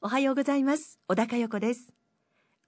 [0.00, 1.00] おはようございます。
[1.08, 1.92] 小高代子です。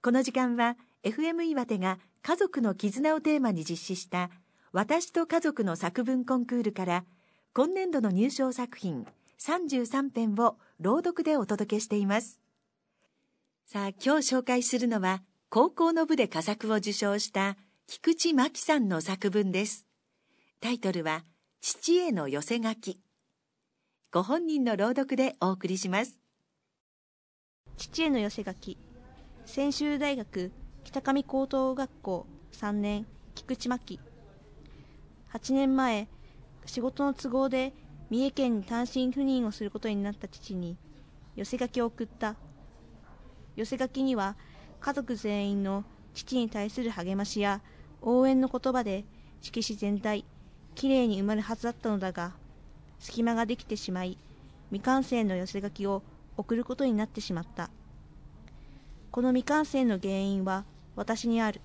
[0.03, 4.29] この時間は FM 岩手が家族の絆をテーマに実施した
[4.73, 7.05] 私と家族の作文コンクールから
[7.53, 9.07] 今年度の入賞作品
[9.39, 12.41] 33編を朗読でお届けしています。
[13.65, 17.55] さあ今日紹介するのは高校の部で佳作を受賞した
[17.87, 19.87] 菊池真希さんの作文です。
[20.59, 21.23] タイトルは
[21.61, 22.99] 父への寄せ書き。
[24.11, 26.20] ご本人の朗読でお送りします。
[27.81, 28.77] 父への寄せ書き。
[29.43, 30.51] 専修大学
[30.83, 33.99] 北上高等学校3年菊池真希。
[35.33, 36.07] 8年前
[36.67, 37.73] 仕事の都合で
[38.11, 40.77] 三重県に単身赴任をすることになった父に
[41.35, 42.35] 寄せ書きを送った。
[43.55, 44.35] 寄せ書きには
[44.79, 47.61] 家族全員の父に対する励ましや
[48.03, 49.05] 応援の言葉で
[49.41, 50.23] 色紙全体
[50.75, 52.33] きれいに埋まるはずだったのだが
[52.99, 54.19] 隙間ができてしまい
[54.69, 56.03] 未完成の寄せ書きを
[56.37, 57.69] 送ることになってしまった。
[59.11, 60.63] この未完成の原因は
[60.95, 61.59] 私にある。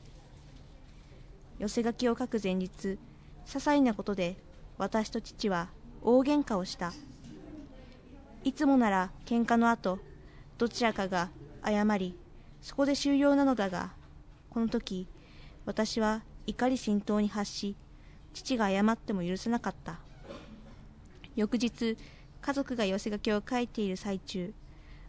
[1.60, 2.98] 寄せ書きを書く前日些
[3.46, 4.36] 細なことで
[4.78, 5.68] 私と父は
[6.02, 6.92] 大喧嘩をした。
[8.42, 10.00] いつもなら喧嘩の後
[10.58, 11.30] どちらかが
[11.64, 12.18] 謝り
[12.62, 13.90] そこで終了なのだが
[14.50, 15.06] この時
[15.66, 17.76] 私は怒り心頭に発し
[18.34, 20.00] 父が謝っても許せなかった。
[21.36, 21.96] 翌日
[22.40, 24.52] 家族が寄せ書きを書いている最中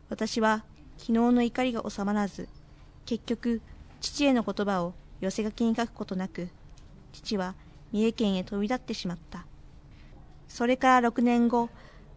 [0.10, 0.64] 私は
[0.98, 2.50] 昨日の怒りが収まらず
[3.06, 3.62] 結局
[4.02, 6.50] 父への言葉を寄せ書きに書くことなく
[7.14, 7.56] 父は
[7.92, 9.46] 三重県へ飛び立ってしまった。
[10.48, 11.70] それから6年後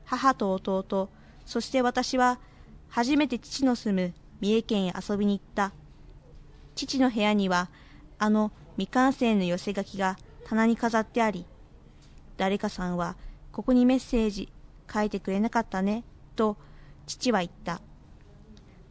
[0.05, 1.09] 母と弟
[1.47, 2.39] そして私は
[2.89, 5.72] 初めて父の住む三重県へ遊びに行った。
[6.75, 7.69] 父の部屋には
[8.19, 11.44] あの未完成の寄せ書きが棚に飾ってあり
[12.37, 13.17] 誰かさんは
[13.53, 14.50] ここにメッセージ
[14.92, 16.05] 書いてくれなかったね
[16.37, 16.56] と
[17.06, 17.81] 父は言った。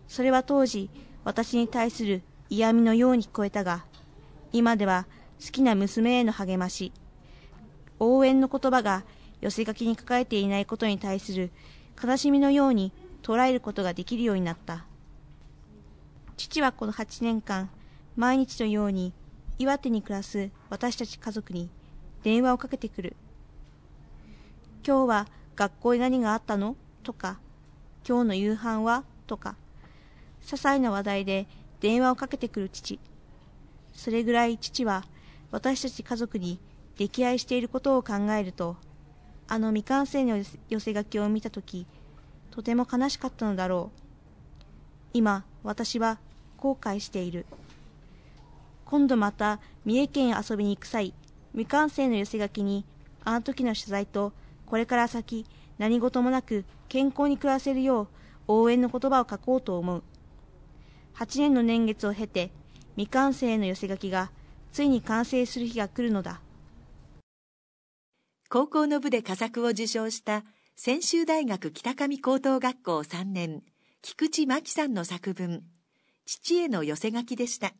[0.09, 0.89] それは当時
[1.23, 3.85] 私に対する嫌味のように聞こえたが
[4.51, 5.05] 今では
[5.39, 6.91] 好きな娘への励まし
[7.99, 9.03] 応援の言葉が
[9.39, 11.51] 寄せ書きに書かれていないことに対する
[12.03, 14.85] 悲しみのように捉えることができるようになった。
[16.37, 17.69] 父はこの8年間
[18.15, 19.13] 毎日のように
[19.59, 21.69] 岩手に暮らす私たち家族に
[22.23, 23.15] 電話をかけてくる
[24.87, 26.77] 今日は学校で何があったの？
[27.03, 27.39] とか
[28.07, 29.03] 今日の夕飯は？
[29.27, 29.55] とか
[30.43, 31.47] 些細な話題で
[31.79, 32.99] 電話をかけてくる父。
[33.93, 35.03] それぐらい父は
[35.51, 36.59] 私たち家族に
[36.97, 38.77] 溺愛していることを考えると
[39.47, 40.37] あの未完成の
[40.69, 41.87] 寄せ書きを見た時
[42.51, 43.99] とても悲しかったのだろう。
[45.13, 46.19] 今私は
[46.57, 47.45] 後悔している。
[48.85, 51.13] 今度また三重県へ遊びに行く際
[51.51, 52.85] 未完成の寄せ書きに
[53.23, 54.33] あの時の取材と
[54.65, 55.45] これから先
[55.77, 58.07] 何事もなく健康に暮らせるよう
[58.47, 60.03] 応援の言葉を書こうと思う。
[61.19, 62.49] 8年の年月を経て
[62.95, 64.31] 未完成の寄せ書きが
[64.71, 66.39] ついに完成する日が来るのだ
[68.47, 70.45] 高校の部で佳作を受賞した
[70.77, 73.63] 専修大学北上高等学校3年
[74.01, 75.63] 菊池真紀さんの作文
[76.25, 77.73] 「父への寄せ書き」でした。